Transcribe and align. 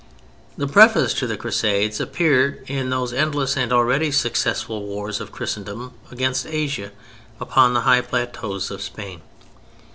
The 0.57 0.65
preface 0.67 1.13
to 1.13 1.27
the 1.27 1.37
Crusades 1.37 1.99
appeared 1.99 2.63
in 2.67 2.89
those 2.89 3.13
endless 3.13 3.55
and 3.55 3.71
already 3.71 4.11
successful 4.11 4.81
wars 4.81 5.21
of 5.21 5.31
Christendom 5.31 5.93
against 6.09 6.47
Asia 6.47 6.89
upon 7.39 7.75
the 7.75 7.81
high 7.81 8.01
plateaus 8.01 8.71
of 8.71 8.81
Spain. 8.81 9.21